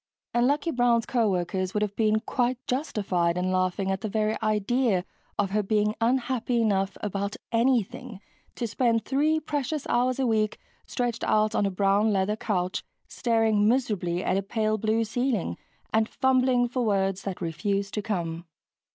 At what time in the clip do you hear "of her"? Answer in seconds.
5.37-5.61